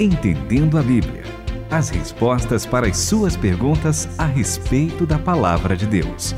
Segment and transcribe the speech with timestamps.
[0.00, 1.22] Entendendo a Bíblia.
[1.70, 6.34] As respostas para as suas perguntas a respeito da palavra de Deus.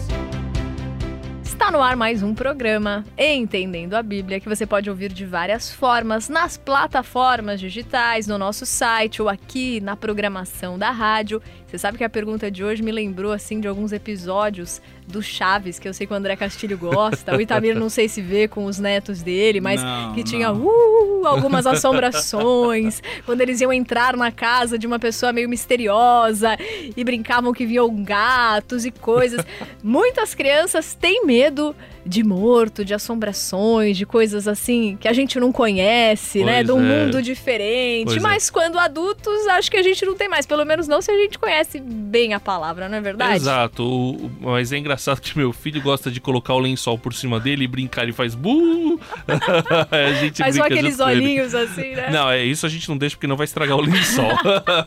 [1.42, 5.72] Está no ar mais um programa Entendendo a Bíblia, que você pode ouvir de várias
[5.72, 11.41] formas nas plataformas digitais, no nosso site ou aqui na programação da rádio.
[11.67, 15.79] Você sabe que a pergunta de hoje me lembrou assim de alguns episódios do Chaves,
[15.79, 17.37] que eu sei que o André Castilho gosta.
[17.37, 21.27] O Itamir não sei se vê com os netos dele, mas Não, que tinha uh,
[21.27, 26.56] algumas assombrações, quando eles iam entrar na casa de uma pessoa meio misteriosa
[26.97, 29.45] e brincavam que vinham gatos e coisas.
[29.83, 31.75] Muitas crianças têm medo
[32.06, 36.56] de morto, de assombrações, de coisas assim que a gente não conhece, né?
[36.62, 37.05] Pois De um é.
[37.06, 38.05] mundo diferente.
[38.06, 38.20] Pois é.
[38.20, 40.47] Mas quando adultos, acho que a gente não tem mais.
[40.47, 43.37] Pelo menos não se a gente conhece bem a palavra, não é verdade?
[43.37, 47.12] Exato, o- o- mas é engraçado que meu filho gosta de colocar o lençol por
[47.12, 49.00] cima dele e brincar e faz bu.
[49.91, 51.02] a gente Faz brinca aqueles ele.
[51.11, 52.11] olhinhos assim, né?
[52.11, 54.30] Não, é isso a gente não deixa porque não vai estragar o lençol.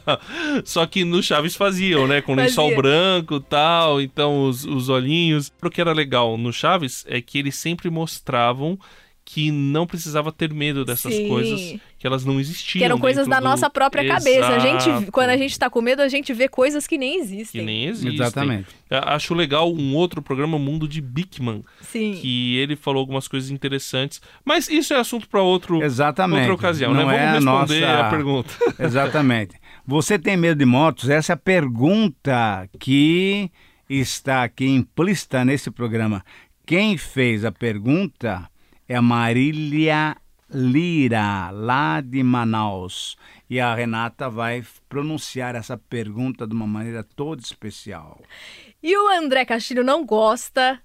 [0.63, 2.21] Só que no Chaves faziam, né?
[2.21, 2.77] Com lençol Fazia.
[2.77, 5.51] branco e tal, então os, os olhinhos.
[5.61, 8.77] O que era legal no Chaves é que eles sempre mostravam
[9.31, 11.27] que não precisava ter medo dessas Sim.
[11.27, 11.59] coisas,
[11.99, 12.79] que elas não existiam.
[12.79, 14.47] Que eram coisas da do- nossa própria cabeça.
[14.47, 15.11] A gente, Exato.
[15.11, 17.61] quando a gente tá com medo, a gente vê coisas que nem existem.
[17.61, 18.15] Que nem existem.
[18.15, 18.69] Exatamente.
[18.89, 22.13] Acho legal um outro programa, o Mundo de Bickman, Sim.
[22.19, 24.19] que ele falou algumas coisas interessantes.
[24.43, 26.39] Mas isso é assunto para outro Exatamente.
[26.39, 27.15] outra ocasião, Não né?
[27.15, 28.49] é a Vamos responder nossa- a pergunta.
[28.79, 29.55] Exatamente.
[29.85, 31.07] Você tem medo de motos?
[31.07, 33.51] Essa é a pergunta que
[33.87, 36.23] está aqui implícita nesse programa.
[36.69, 38.47] Quem fez a pergunta
[38.87, 40.15] é Marília
[40.51, 43.17] Lira, lá de Manaus.
[43.49, 48.21] E a Renata vai pronunciar essa pergunta de uma maneira toda especial.
[48.83, 50.79] E o André Castilho não gosta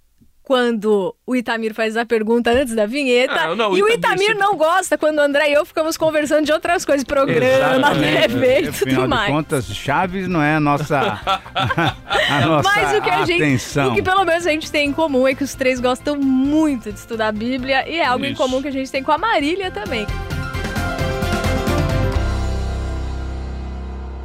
[0.44, 3.34] quando o Itamir faz a pergunta antes da vinheta.
[3.34, 6.52] Ah, não, e o Itamir não gosta quando o André e eu ficamos conversando de
[6.52, 7.92] outras coisas, programa.
[7.94, 9.32] TV e Afinal tudo de mais.
[9.32, 13.92] contas, Chaves não é a nossa, a nossa Mas o que a gente, atenção.
[13.92, 16.92] o que pelo menos a gente tem em comum é que os três gostam muito
[16.92, 18.42] de estudar a Bíblia e é algo em Isso.
[18.42, 20.06] comum que a gente tem com a Marília também.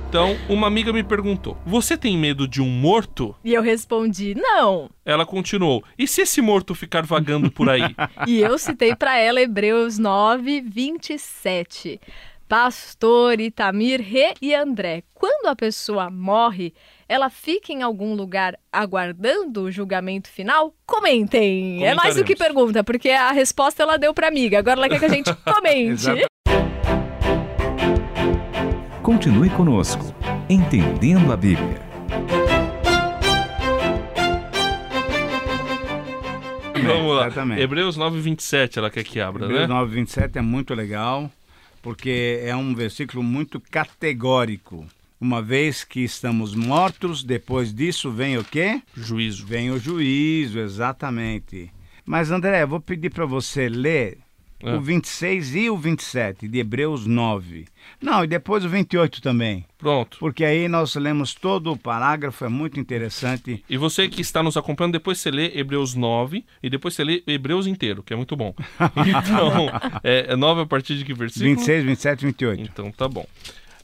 [0.09, 3.35] Então, uma amiga me perguntou: Você tem medo de um morto?
[3.43, 4.89] E eu respondi: "Não".
[5.05, 7.83] Ela continuou: E se esse morto ficar vagando por aí?
[8.27, 12.01] E eu citei para ela Hebreus 9, 27.
[12.47, 16.73] Pastor Itamir, Rê e André, quando a pessoa morre,
[17.07, 20.73] ela fica em algum lugar aguardando o julgamento final?
[20.87, 21.85] Comentem!
[21.85, 24.57] É mais do que pergunta, porque a resposta ela deu para amiga.
[24.57, 26.07] Agora ela quer que a gente comente.
[29.09, 30.13] Continue conosco.
[30.47, 31.81] Entendendo a Bíblia.
[36.75, 37.25] Vamos lá.
[37.25, 37.59] Exatamente.
[37.59, 39.67] Hebreus 9, 27, ela quer que abra, Hebreus né?
[39.67, 41.31] 9, 27 é muito legal,
[41.81, 44.85] porque é um versículo muito categórico.
[45.19, 48.79] Uma vez que estamos mortos, depois disso vem o quê?
[48.95, 49.43] Juízo.
[49.43, 51.71] Vem o juízo, exatamente.
[52.05, 54.19] Mas André, eu vou pedir para você ler
[54.61, 54.75] É.
[54.75, 57.65] o 26 e o 27 de Hebreus 9.
[58.01, 60.17] Não, e depois o 28 também, Pronto.
[60.19, 63.63] porque aí nós lemos todo o parágrafo, é muito interessante.
[63.69, 67.23] E você que está nos acompanhando, depois você lê Hebreus 9 e depois você lê
[67.25, 68.53] Hebreus inteiro, que é muito bom.
[69.19, 69.69] Então,
[70.03, 71.49] é, é 9 a partir de que versículo?
[71.55, 72.61] 26, 27 e 28.
[72.63, 73.25] Então tá bom.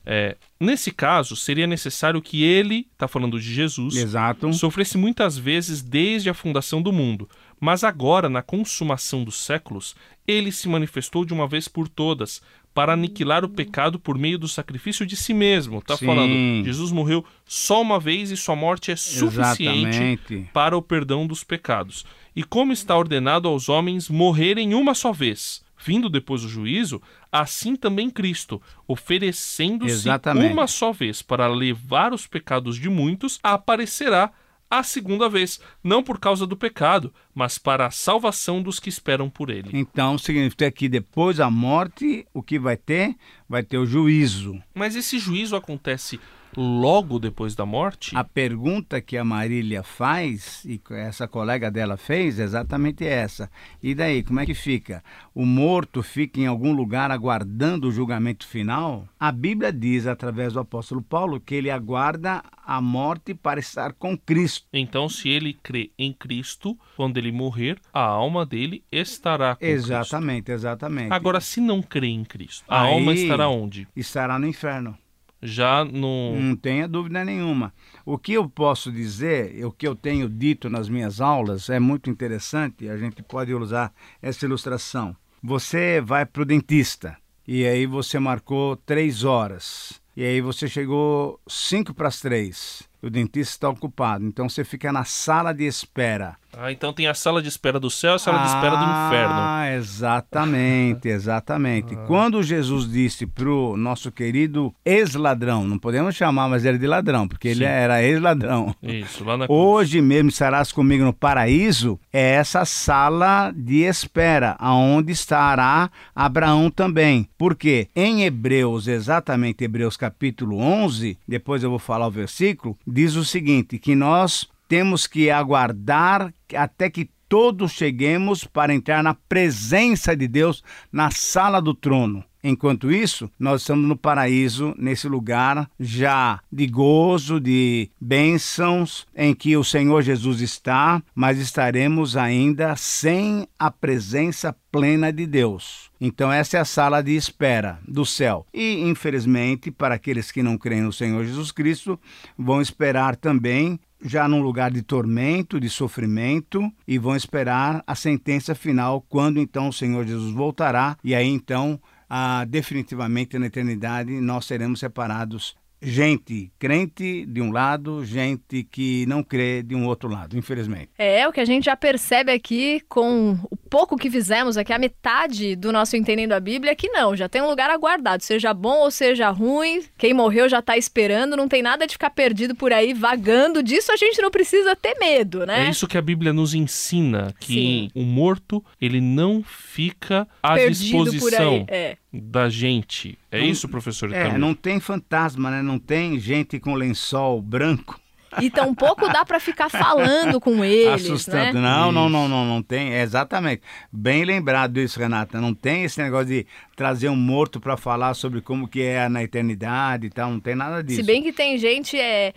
[0.06, 4.54] É, nesse caso, seria necessário que ele, está falando de Jesus, Exato.
[4.54, 7.28] sofresse muitas vezes desde a fundação do mundo,
[7.60, 9.96] mas agora, na consumação dos séculos,
[10.28, 12.42] ele se manifestou de uma vez por todas
[12.74, 15.82] para aniquilar o pecado por meio do sacrifício de si mesmo.
[15.82, 16.06] Tá Sim.
[16.06, 20.50] falando, Jesus morreu só uma vez e sua morte é suficiente Exatamente.
[20.52, 22.06] para o perdão dos pecados.
[22.36, 27.78] E como está ordenado aos homens morrerem uma só vez, vindo depois o juízo, assim
[27.78, 30.10] também Cristo, oferecendo-se
[30.52, 34.34] uma só vez para levar os pecados de muitos, aparecerá
[34.80, 39.30] a segunda vez, não por causa do pecado, mas para a salvação dos que esperam
[39.30, 39.70] por ele.
[39.74, 43.16] Então significa que depois da morte, o que vai ter?
[43.48, 44.62] Vai ter o juízo.
[44.74, 46.20] Mas esse juízo acontece
[46.58, 48.16] logo depois da morte?
[48.16, 53.50] A pergunta que a Marília faz, e que essa colega dela fez, é exatamente essa.
[53.82, 55.04] E daí, como é que fica?
[55.34, 59.08] O morto fica em algum lugar aguardando o julgamento final?
[59.20, 64.18] A Bíblia diz, através do apóstolo Paulo, que ele aguarda a morte para estar com
[64.18, 64.68] Cristo.
[64.74, 69.86] Então, se ele crê em Cristo, quando ele morrer, a alma dele estará com Cristo.
[69.92, 71.12] Exatamente, exatamente.
[71.14, 73.88] Agora, se não crê em Cristo, a Aí- alma estará onde?
[73.96, 74.98] Estará no inferno.
[75.46, 76.36] Já no.
[76.40, 77.74] Não tenha dúvida nenhuma.
[78.06, 82.10] O que eu posso dizer, o que eu tenho dito nas minhas aulas, é muito
[82.10, 85.16] interessante, a gente pode usar essa ilustração.
[85.42, 90.02] Você vai para o dentista e aí você marcou três horas.
[90.18, 92.88] E aí você chegou cinco para as três.
[93.02, 94.26] O dentista está ocupado.
[94.26, 96.38] Então você fica na sala de espera.
[96.58, 98.84] Ah, então tem a sala de espera do céu e a sala de espera do
[98.84, 99.36] inferno.
[99.36, 101.96] Ah, exatamente, exatamente.
[101.96, 102.06] Ah.
[102.08, 107.50] Quando Jesus disse pro nosso querido ex-ladrão, não podemos chamar mais ele de ladrão, porque
[107.50, 107.72] ele Sim.
[107.72, 108.74] era ex-ladrão.
[108.82, 109.60] Isso, lá na cruz.
[109.60, 117.28] Hoje mesmo estarás comigo no paraíso, é essa sala de espera, aonde estará Abraão também.
[117.38, 123.26] Porque em Hebreus, exatamente Hebreus capítulo 11, depois eu vou falar o versículo, diz o
[123.26, 130.28] seguinte, que nós temos que aguardar até que todos cheguemos para entrar na presença de
[130.28, 132.24] Deus, na sala do trono.
[132.48, 139.58] Enquanto isso, nós estamos no paraíso, nesse lugar já de gozo, de bênçãos, em que
[139.58, 145.90] o Senhor Jesus está, mas estaremos ainda sem a presença plena de Deus.
[146.00, 148.46] Então, essa é a sala de espera do céu.
[148.54, 152.00] E, infelizmente, para aqueles que não creem no Senhor Jesus Cristo,
[152.38, 158.54] vão esperar também já num lugar de tormento, de sofrimento, e vão esperar a sentença
[158.54, 161.80] final, quando então o Senhor Jesus voltará, e aí então
[162.10, 165.56] ah, definitivamente na eternidade nós seremos separados.
[165.82, 170.90] Gente crente de um lado, gente que não crê de um outro lado, infelizmente.
[170.98, 173.38] É, o que a gente já percebe aqui com
[173.76, 177.28] pouco que fizemos aqui, a metade do nosso Entendendo a Bíblia, é que não, já
[177.28, 181.50] tem um lugar aguardado, seja bom ou seja ruim, quem morreu já tá esperando, não
[181.50, 185.46] tem nada de ficar perdido por aí, vagando, disso a gente não precisa ter medo,
[185.46, 185.66] né?
[185.68, 187.90] É isso que a Bíblia nos ensina, que Sim.
[187.94, 191.12] o morto, ele não fica à Perdido por aí.
[191.12, 191.98] disposição É.
[192.14, 193.18] da gente.
[193.30, 194.14] É Não- isso, professor?
[194.14, 194.40] É, Itamir?
[194.40, 195.62] não tem fantasma, né?
[195.62, 198.00] Não tem gente com lençol branco
[198.42, 201.38] E tampouco dá pra ficar falando com eles, assustando.
[201.38, 201.54] né?
[201.54, 202.94] Não, não, não, não, não tem.
[202.94, 203.62] É exatamente.
[203.92, 205.40] Bem lembrado isso, Renata.
[205.40, 206.46] Não tem esse negócio de
[206.76, 210.32] trazer um morto para falar sobre como que é na eternidade e tal.
[210.32, 211.02] Não tem nada disso.
[211.02, 212.34] Se bem que tem gente é,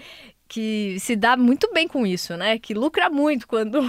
[0.48, 2.58] que se dá muito bem com isso, né?
[2.58, 3.80] Que lucra muito quando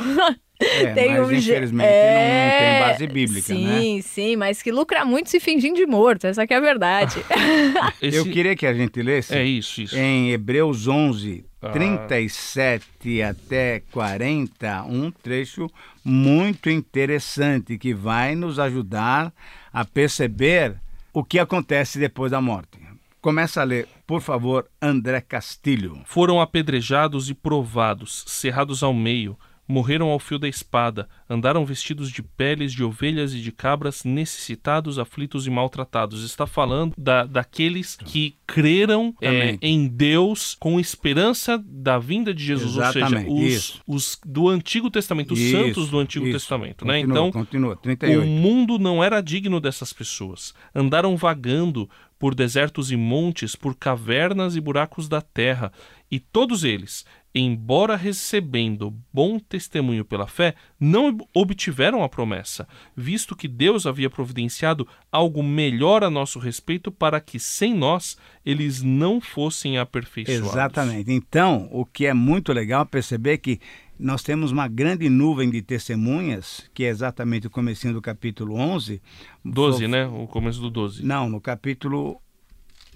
[0.60, 3.80] É, tem mas um infelizmente É, não, não tem base bíblica, né?
[3.80, 7.16] Sim, sim, mas que lucra muito se fingindo de morto, essa que é a verdade.
[8.02, 9.96] Esse- Eu queria que a gente lesse É isso, isso.
[9.98, 11.70] em Hebreus 11, Ah.
[11.70, 15.68] 37 até 40, um trecho
[16.04, 19.34] muito interessante que vai nos ajudar
[19.72, 20.76] a perceber
[21.14, 22.80] o que acontece depois da morte.
[23.22, 26.00] Começa a ler, por favor, André Castilho.
[26.06, 29.38] Foram apedrejados e provados, cerrados ao meio,
[29.70, 34.98] morreram ao fio da espada, andaram vestidos de peles de ovelhas e de cabras, necessitados,
[34.98, 36.24] aflitos e maltratados.
[36.24, 42.76] Está falando da, daqueles que creram é, em Deus com esperança da vinda de Jesus,
[42.76, 43.84] Exatamente, ou seja, isso.
[43.88, 46.40] os, os do Antigo Testamento, os Isso, santos do Antigo isso.
[46.40, 46.84] Testamento.
[46.84, 47.02] Né?
[47.02, 48.26] Continua, Então, continua, o 38.
[48.28, 50.54] mundo não era digno dessas pessoas.
[50.74, 51.88] Andaram vagando
[52.18, 55.72] por desertos e montes, por cavernas e buracos da terra,
[56.12, 63.48] e todos eles, embora recebendo bom testemunho pela fé, não obtiveram a promessa, visto que
[63.48, 69.78] Deus havia providenciado algo melhor a nosso respeito para que sem nós eles não fossem
[69.78, 70.50] aperfeiçoados.
[70.50, 71.12] Exatamente.
[71.12, 73.60] Então, o que é muito legal perceber que
[74.00, 79.02] nós temos uma grande nuvem de testemunhas, que é exatamente o comecinho do capítulo 11.
[79.44, 80.08] 12, Fo- né?
[80.08, 81.04] O começo do 12.
[81.06, 82.22] Não, no capítulo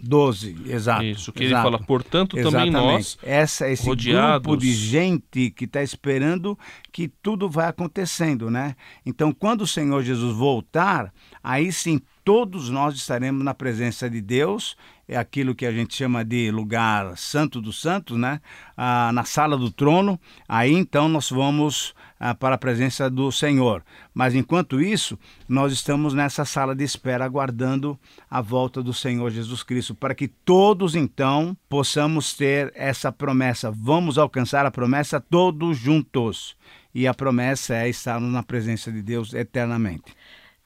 [0.01, 1.03] 12, exato.
[1.03, 1.63] Isso, que ele exato.
[1.63, 2.71] fala, portanto, também Exatamente.
[2.73, 6.57] nós, Essa, esse rodeados- grupo de gente que está esperando
[6.91, 8.75] que tudo vai acontecendo, né?
[9.05, 14.77] Então, quando o Senhor Jesus voltar, aí sim todos nós estaremos na presença de Deus,
[15.07, 18.39] é aquilo que a gente chama de lugar santo dos santos, né?
[18.77, 23.83] Ah, na sala do trono, aí então nós vamos ah, para a presença do Senhor.
[24.13, 27.99] Mas enquanto isso, nós estamos nessa sala de espera aguardando
[28.29, 33.69] a volta do Senhor Jesus Cristo, para que todos então possamos ter essa promessa.
[33.69, 36.55] Vamos alcançar a promessa todos juntos.
[36.95, 40.15] E a promessa é estarmos na presença de Deus eternamente.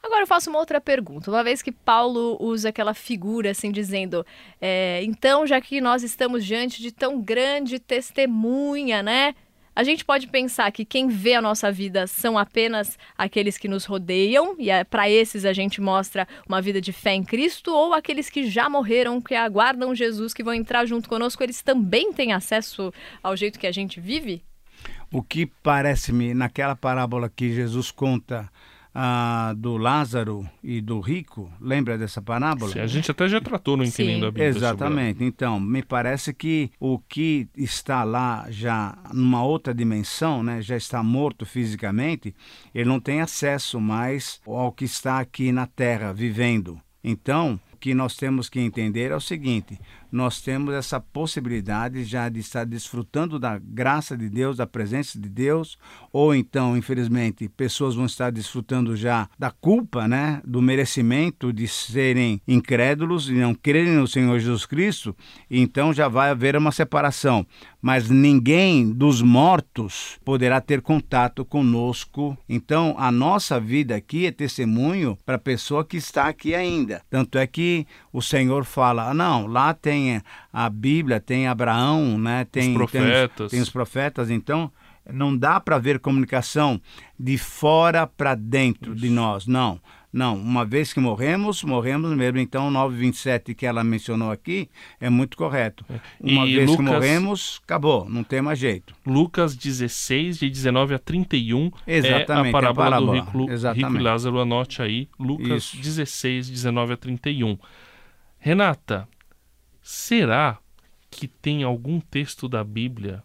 [0.04, 1.30] Agora eu faço uma outra pergunta.
[1.30, 4.26] Uma vez que Paulo usa aquela figura assim, dizendo:
[4.62, 9.36] é, então, já que nós estamos diante de tão grande testemunha, né?
[9.76, 13.86] A gente pode pensar que quem vê a nossa vida são apenas aqueles que nos
[13.86, 17.94] rodeiam, e é, para esses a gente mostra uma vida de fé em Cristo, ou
[17.94, 22.34] aqueles que já morreram, que aguardam Jesus, que vão entrar junto conosco, eles também têm
[22.34, 24.44] acesso ao jeito que a gente vive?
[25.12, 28.50] O que parece-me naquela parábola que Jesus conta
[29.00, 32.72] ah, do Lázaro e do rico, lembra dessa parábola?
[32.72, 33.92] Sim, a gente até já tratou no Sim.
[33.92, 34.48] Entendendo a Bíblia.
[34.48, 35.24] Exatamente.
[35.24, 41.04] Então, me parece que o que está lá já numa outra dimensão, né, já está
[41.04, 42.34] morto fisicamente,
[42.74, 46.82] ele não tem acesso mais ao que está aqui na terra vivendo.
[47.04, 49.80] Então, o que nós temos que entender é o seguinte:
[50.12, 55.30] nós temos essa possibilidade já de estar desfrutando da graça de Deus, da presença de
[55.30, 55.78] Deus,
[56.12, 62.42] ou então, infelizmente, pessoas vão estar desfrutando já da culpa, né, do merecimento de serem
[62.48, 65.16] incrédulos e não crerem no Senhor Jesus Cristo,
[65.50, 67.46] então já vai haver uma separação.
[67.82, 72.38] Mas ninguém dos mortos poderá ter contato conosco.
[72.50, 77.02] Então, a nossa vida aqui é testemunho para a pessoa que está aqui ainda.
[77.10, 79.97] Tanto é que o Senhor fala: ah, não, lá tem
[80.52, 82.46] a Bíblia, tem Abraão, né?
[82.52, 83.38] tem, os profetas.
[83.38, 84.30] Tem, tem os profetas.
[84.30, 84.72] Então,
[85.12, 86.82] não dá para ver comunicação
[87.20, 89.02] de fora para dentro Isso.
[89.02, 89.80] de nós, não.
[90.12, 92.40] Não, uma vez que morremos, morremos mesmo.
[92.40, 95.86] Então, o 927 que ela mencionou aqui é muito correto.
[95.90, 96.00] É.
[96.20, 98.96] Uma e vez Lucas, que morremos, acabou, não tem mais jeito.
[99.06, 103.06] Lucas 16, de 19 a 31, Exatamente, é a parábola, a parábola.
[103.06, 104.40] do rico, rico e Lázaro.
[104.40, 105.78] Anote aí, Lucas Isso.
[105.78, 107.58] 16, 19 a 31.
[108.40, 109.08] Renata,
[109.88, 110.60] será
[111.10, 113.24] que tem algum texto da Bíblia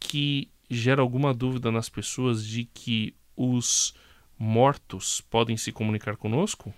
[0.00, 3.94] que gera alguma dúvida nas pessoas de que os
[4.38, 6.72] mortos podem se comunicar conosco?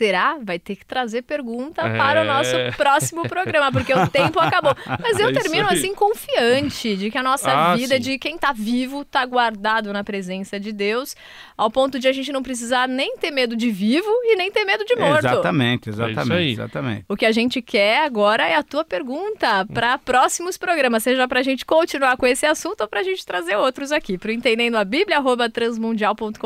[0.00, 0.38] Será?
[0.42, 1.94] Vai ter que trazer pergunta é...
[1.98, 4.74] para o nosso próximo programa, porque o tempo acabou.
[4.98, 8.00] Mas eu é termino assim confiante de que a nossa ah, vida, sim.
[8.00, 11.14] de quem está vivo, está guardado na presença de Deus,
[11.54, 14.64] ao ponto de a gente não precisar nem ter medo de vivo e nem ter
[14.64, 15.26] medo de morto.
[15.26, 17.04] Exatamente, exatamente, é exatamente.
[17.06, 21.40] O que a gente quer agora é a tua pergunta para próximos programas, seja para
[21.40, 24.16] a gente continuar com esse assunto ou para a gente trazer outros aqui.
[24.16, 26.38] Para Entendendo a Bíblia, arroba transmundial.com.br,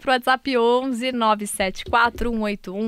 [0.00, 2.87] para o WhatsApp 11 974 181